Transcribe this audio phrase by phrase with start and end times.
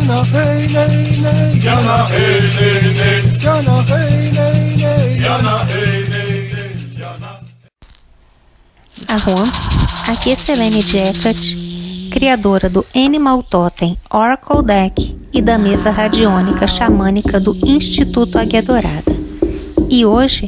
[0.00, 6.48] Jana hey nay nay Jana hey nay nay Jana hey nay nay Jana hey nay
[6.48, 7.30] nay Jana.
[9.08, 9.44] Arron,
[10.08, 17.38] aqui é Selene Jacquet, criadora do Animal Totem Oracle Deck e da mesa radiônica xamânica
[17.38, 19.12] do Instituto Águia Dourada.
[19.90, 20.46] E hoje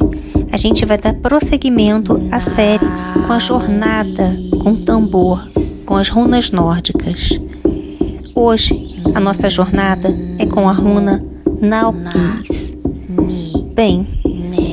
[0.51, 2.87] a gente vai dar prosseguimento à série
[3.27, 5.45] com a jornada com tambor,
[5.85, 7.29] com as runas nórdicas.
[8.35, 11.23] Hoje a nossa jornada é com a runa
[11.61, 12.75] Naugis.
[13.73, 14.07] Bem,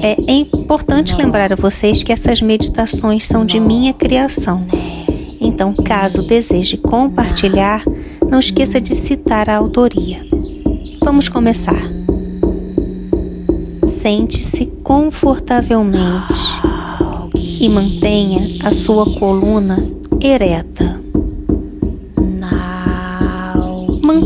[0.03, 4.65] é importante lembrar a vocês que essas meditações são de minha criação.
[5.41, 7.83] Então, caso deseje compartilhar,
[8.31, 10.25] não esqueça de citar a autoria.
[11.03, 11.83] Vamos começar.
[13.87, 16.41] Sente-se confortavelmente
[17.61, 19.77] e mantenha a sua coluna
[20.23, 21.00] ereta.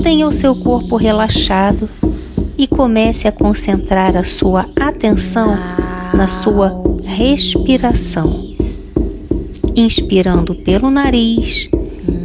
[0.05, 1.89] Mantenha o seu corpo relaxado
[2.59, 5.57] e comece a concentrar a sua atenção
[6.13, 8.53] na sua respiração,
[9.75, 11.71] inspirando pelo nariz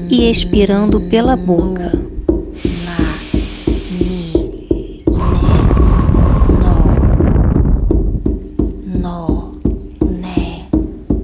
[0.09, 1.97] e expirando pela boca.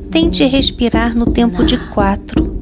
[0.10, 2.56] Tente respirar no tempo de quatro.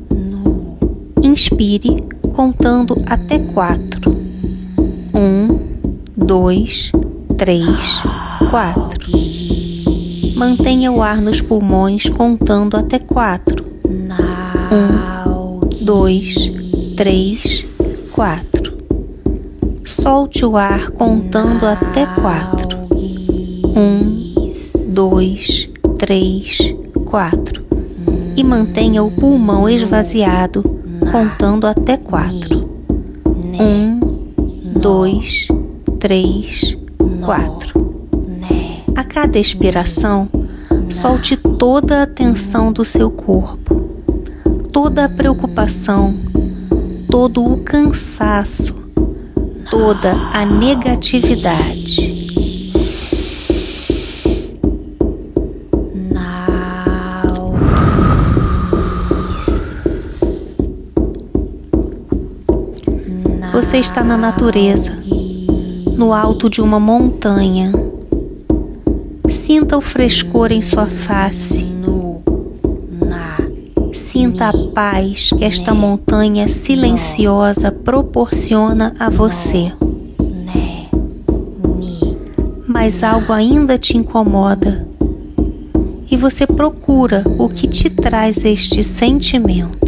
[1.21, 4.11] Inspire contando até quatro.
[5.13, 5.59] Um,
[6.17, 6.91] dois,
[7.37, 8.01] três,
[8.49, 9.11] quatro.
[10.35, 13.63] Mantenha o ar nos pulmões contando até quatro.
[14.71, 16.51] Um, dois,
[16.97, 18.73] três, quatro.
[19.85, 22.79] Solte o ar contando até quatro.
[23.75, 24.33] Um,
[24.95, 26.57] dois, três,
[27.05, 27.63] quatro.
[28.35, 30.72] E mantenha o pulmão esvaziado
[31.13, 32.67] contando até quatro.
[33.27, 33.99] Um,
[34.79, 35.47] dois,
[35.99, 36.75] três,
[37.23, 37.99] quatro.
[38.95, 40.27] A cada expiração,
[40.89, 43.75] solte toda a tensão do seu corpo,
[44.71, 46.15] toda a preocupação,
[47.07, 48.73] todo o cansaço,
[49.69, 52.02] toda a negatividade.
[63.53, 64.97] Você está na natureza,
[65.95, 67.71] no alto de uma montanha.
[69.29, 71.71] Sinta o frescor em sua face.
[73.93, 79.71] Sinta a paz que esta montanha silenciosa proporciona a você.
[82.67, 84.87] Mas algo ainda te incomoda
[86.09, 89.82] e você procura o que te traz este sentimento.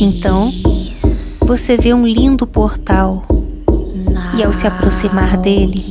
[0.00, 0.52] Então,
[1.44, 3.24] você vê um lindo portal
[4.36, 5.84] e, ao se aproximar dele,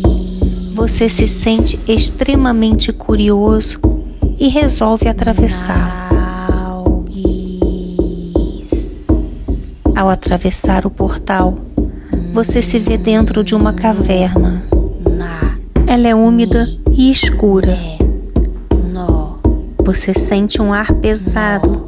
[0.72, 3.80] você se sente extremamente curioso
[4.40, 7.06] e resolve atravessá-lo.
[9.94, 11.58] Ao atravessar o portal,
[12.32, 14.64] você se vê dentro de uma caverna.
[15.86, 17.78] Ela é úmida e escura.
[19.84, 21.87] Você sente um ar pesado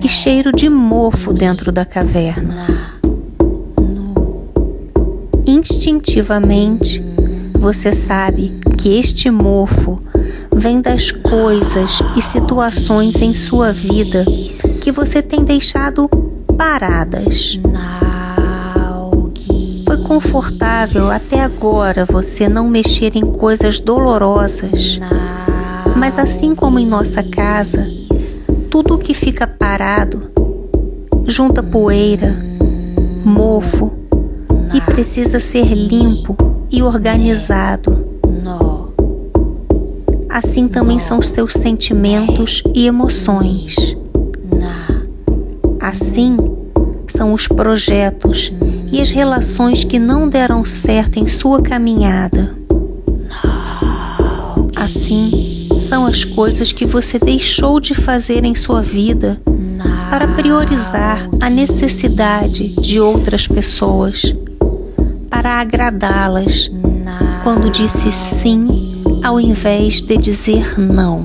[0.00, 2.66] e cheiro de mofo dentro da caverna.
[5.46, 7.04] Instintivamente,
[7.58, 10.02] você sabe que este mofo
[10.54, 14.24] vem das coisas e situações em sua vida
[14.82, 16.08] que você tem deixado
[16.56, 17.58] paradas.
[19.86, 24.98] Foi confortável até agora você não mexer em coisas dolorosas,
[25.96, 27.86] mas assim como em nossa casa,
[28.72, 30.32] tudo que fica parado
[31.26, 32.34] junta poeira,
[33.22, 33.92] mofo
[34.72, 36.34] e precisa ser limpo
[36.70, 38.08] e organizado.
[40.26, 43.76] Assim também são os seus sentimentos e emoções.
[45.78, 46.38] Assim
[47.08, 48.50] são os projetos
[48.90, 52.56] e as relações que não deram certo em sua caminhada.
[54.74, 55.51] Assim
[55.82, 59.40] são as coisas que você deixou de fazer em sua vida
[60.08, 64.34] para priorizar a necessidade de outras pessoas,
[65.28, 66.70] para agradá-las,
[67.42, 68.92] quando disse sim
[69.22, 71.24] ao invés de dizer não.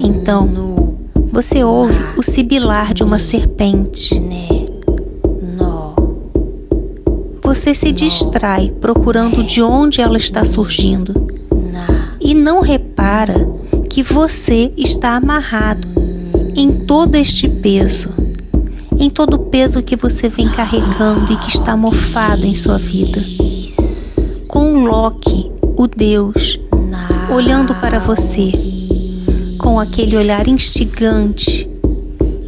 [0.00, 0.96] Então,
[1.32, 4.20] você ouve o sibilar de uma serpente.
[7.50, 11.26] Você se distrai procurando de onde ela está surgindo
[12.20, 13.44] e não repara
[13.90, 15.88] que você está amarrado
[16.54, 18.10] em todo este peso,
[18.96, 23.20] em todo o peso que você vem carregando e que está mofado em sua vida.
[24.46, 26.56] Com Loki, o Deus,
[27.34, 28.52] olhando para você,
[29.58, 31.68] com aquele olhar instigante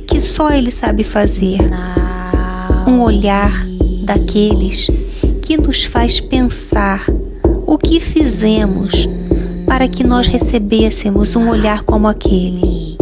[0.06, 1.58] que só ele sabe fazer.
[2.86, 3.71] Um olhar
[4.02, 4.86] daqueles
[5.44, 7.06] que nos faz pensar
[7.66, 9.08] o que fizemos
[9.66, 12.92] para que nós recebêssemos um olhar como aquele.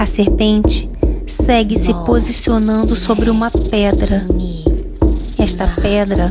[0.00, 0.88] A serpente
[1.26, 4.24] segue se posicionando sobre uma pedra.
[5.38, 6.26] Esta pedra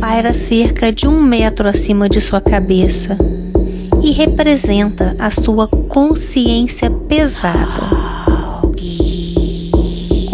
[0.00, 3.16] paira cerca de um metro acima de sua cabeça
[4.02, 8.25] e representa a sua consciência pesada.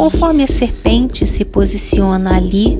[0.02, 2.76] Conforme a serpente se posiciona ali,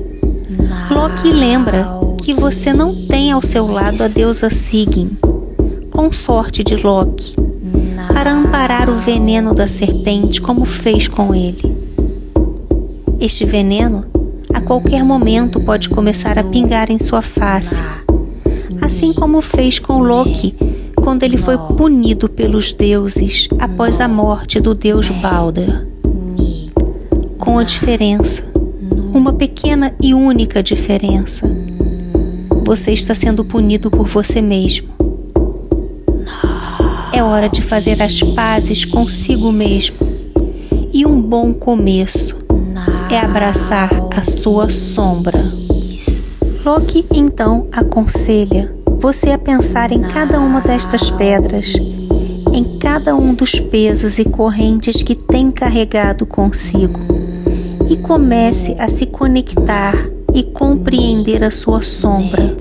[0.91, 1.87] Loki lembra
[2.21, 5.07] que você não tem ao seu lado a deusa Sigyn,
[5.89, 7.33] consorte de Loki,
[8.13, 11.63] para amparar o veneno da serpente como fez com ele.
[13.21, 14.03] Este veneno,
[14.53, 17.81] a qualquer momento, pode começar a pingar em sua face,
[18.81, 20.57] assim como fez com Loki
[21.01, 25.92] quando ele foi punido pelos deuses após a morte do deus Balder.
[27.43, 28.41] Com a diferença,
[29.13, 31.45] uma pequena e única diferença.
[32.65, 34.87] Você está sendo punido por você mesmo.
[37.11, 40.07] É hora de fazer as pazes consigo mesmo.
[40.93, 42.37] E um bom começo
[43.11, 45.43] é abraçar a sua sombra.
[46.63, 51.73] Loki então aconselha você a pensar em cada uma destas pedras,
[52.53, 57.12] em cada um dos pesos e correntes que tem carregado consigo,
[57.89, 59.95] e comece a se conectar
[60.33, 62.57] e compreender a sua sombra.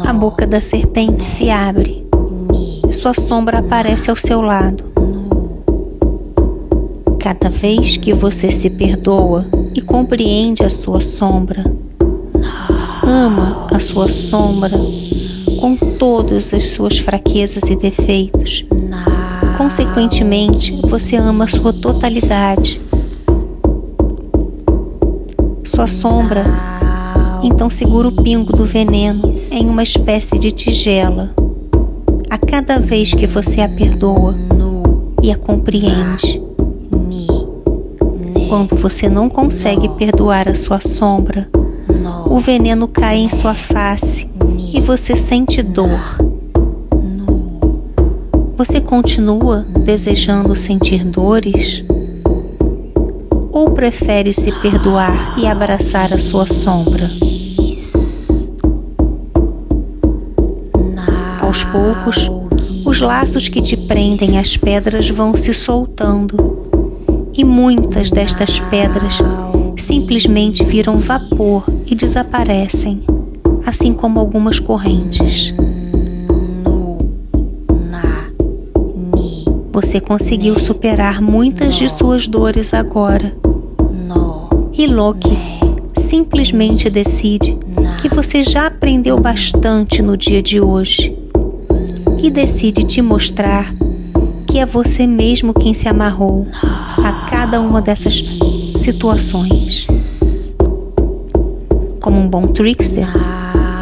[0.00, 2.04] A boca da serpente se abre
[3.04, 4.82] sua sombra aparece ao seu lado.
[7.18, 9.44] Cada vez que você se perdoa
[9.74, 11.62] e compreende a sua sombra,
[13.02, 14.78] ama a sua sombra
[15.60, 18.64] com todas as suas fraquezas e defeitos.
[19.56, 22.80] Consequentemente, você ama sua totalidade.
[25.64, 26.44] Sua sombra
[27.42, 31.34] então segura o pingo do veneno em uma espécie de tigela.
[32.30, 34.34] A cada vez que você a perdoa
[35.22, 36.42] e a compreende.
[38.48, 41.48] Quando você não consegue perdoar a sua sombra,
[42.26, 44.28] o veneno cai em sua face
[44.72, 46.23] e você sente dor.
[48.56, 51.84] Você continua desejando sentir dores?
[53.50, 57.10] Ou prefere se perdoar e abraçar a sua sombra?
[61.40, 62.30] Aos poucos,
[62.84, 66.36] os laços que te prendem às pedras vão se soltando,
[67.36, 69.18] e muitas destas pedras
[69.76, 73.02] simplesmente viram vapor e desaparecem,
[73.66, 75.52] assim como algumas correntes.
[79.74, 83.36] Você conseguiu superar muitas de suas dores agora.
[84.72, 85.36] E Loki
[85.98, 87.58] simplesmente decide
[88.00, 91.18] que você já aprendeu bastante no dia de hoje.
[92.22, 93.74] E decide te mostrar
[94.46, 96.46] que é você mesmo quem se amarrou
[97.02, 98.24] a cada uma dessas
[98.76, 99.88] situações.
[102.00, 103.08] Como um bom trickster,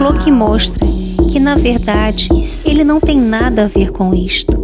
[0.00, 0.86] Loki mostra
[1.30, 2.30] que na verdade
[2.64, 4.61] ele não tem nada a ver com isto,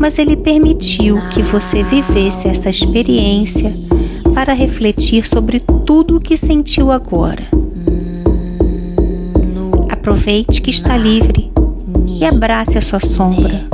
[0.00, 3.70] mas ele permitiu que você vivesse essa experiência
[4.34, 7.44] para refletir sobre tudo o que sentiu agora.
[9.90, 11.52] Aproveite que está livre
[12.18, 13.68] e abrace a sua sombra.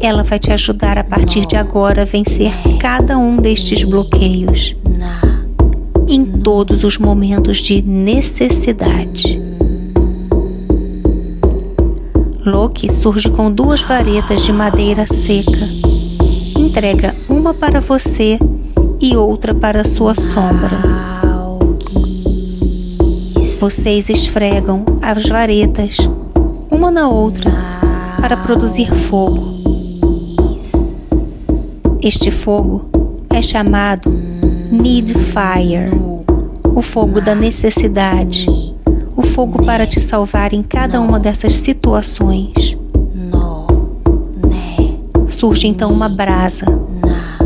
[0.00, 4.76] Ela vai te ajudar a partir de agora a vencer cada um destes bloqueios
[6.08, 9.45] em todos os momentos de necessidade.
[12.46, 15.68] Loki surge com duas varetas de madeira seca.
[16.56, 18.38] Entrega uma para você
[19.00, 20.78] e outra para sua sombra.
[23.58, 25.96] Vocês esfregam as varetas
[26.70, 27.50] uma na outra
[28.20, 29.56] para produzir fogo.
[32.00, 32.84] Este fogo
[33.28, 34.08] é chamado
[34.70, 35.90] Need Fire,
[36.72, 38.46] o fogo da necessidade,
[39.16, 42.76] o fogo para te salvar em cada uma dessas situações.
[45.28, 46.64] Surge então uma brasa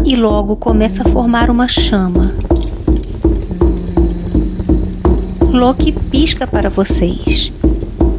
[0.04, 2.32] e logo começa a formar uma chama.
[5.50, 7.52] Loki pisca para vocês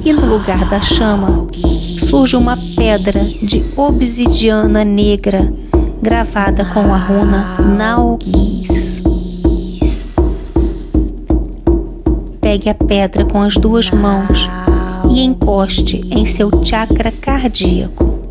[0.04, 1.48] e no lugar da chama
[2.10, 5.54] surge uma pedra de obsidiana negra
[6.02, 8.81] gravada com a runa Naugis.
[12.52, 14.50] Pegue a pedra com as duas mãos
[15.10, 18.28] e encoste em seu chakra cardíaco.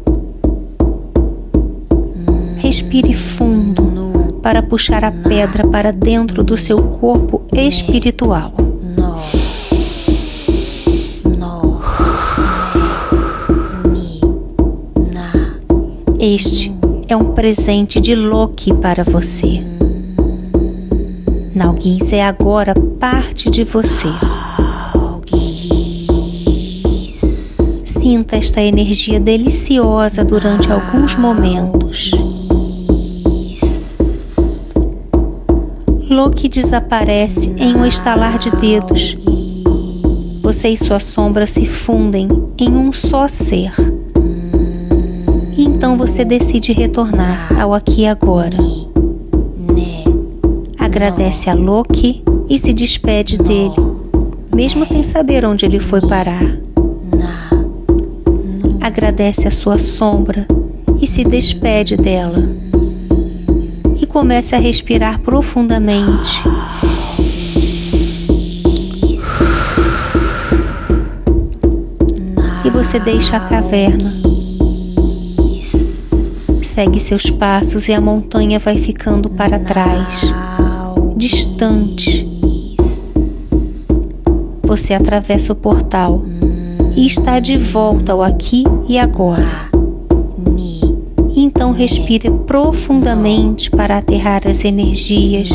[2.59, 8.53] Respire fundo para puxar a pedra para dentro do seu corpo espiritual.
[16.19, 16.71] Este
[17.09, 19.63] é um presente de Loki para você.
[21.61, 24.09] Nalguis é agora parte de você.
[27.85, 32.13] Sinta esta energia deliciosa durante alguns momentos.
[36.09, 39.19] Loki desaparece em um estalar de dedos.
[40.41, 42.27] Você e sua sombra se fundem
[42.59, 43.75] em um só ser
[45.59, 48.57] então você decide retornar ao aqui e agora.
[50.91, 53.77] Agradece a Loki e se despede dele,
[54.53, 56.45] mesmo sem saber onde ele foi parar.
[58.81, 60.49] Agradece a sua sombra
[61.01, 62.43] e se despede dela.
[64.01, 66.43] E comece a respirar profundamente.
[72.65, 74.21] E você deixa a caverna
[76.71, 80.33] segue seus passos e a montanha vai ficando para trás,
[81.21, 82.27] distante.
[84.63, 86.23] Você atravessa o portal
[86.97, 89.69] e está de volta ao aqui e agora.
[91.37, 95.51] Então respire profundamente para aterrar as energias.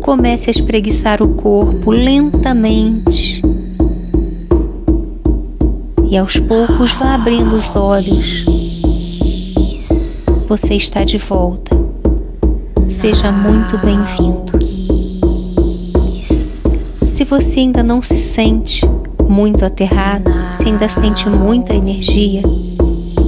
[0.00, 3.42] Comece a espreguiçar o corpo lentamente
[6.08, 8.55] e aos poucos vá abrindo os olhos.
[10.48, 11.76] Você está de volta.
[12.88, 14.52] Seja muito bem-vindo.
[16.22, 18.82] Se você ainda não se sente
[19.28, 22.42] muito aterrado, se ainda sente muita energia,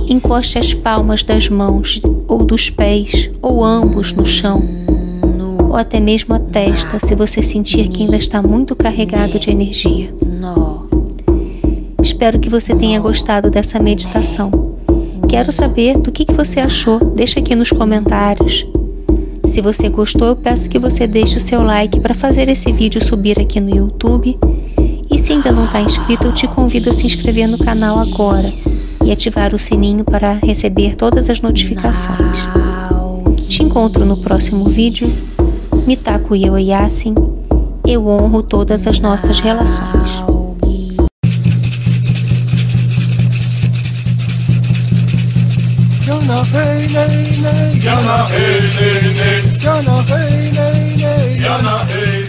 [0.08, 4.62] encoste as palmas das mãos ou dos pés ou ambos no chão,
[5.68, 10.14] ou até mesmo a testa, se você sentir que ainda está muito carregado de energia.
[12.00, 14.67] Espero que você tenha gostado dessa meditação.
[15.28, 16.98] Quero saber do que, que você achou.
[16.98, 18.66] Deixa aqui nos comentários.
[19.46, 23.02] Se você gostou, eu peço que você deixe o seu like para fazer esse vídeo
[23.04, 24.38] subir aqui no YouTube.
[25.10, 28.50] E se ainda não está inscrito, eu te convido a se inscrever no canal agora
[29.04, 32.38] e ativar o sininho para receber todas as notificações.
[33.48, 35.08] Te encontro no próximo vídeo.
[35.86, 37.14] Mitaku e eu, Yasin.
[37.86, 40.27] Eu honro todas as nossas relações.
[46.28, 47.72] Jana hey nay nay.
[47.80, 49.40] Jana hey nay nay.
[49.56, 51.40] Jana hey nay nay.
[51.40, 52.27] Jana hey.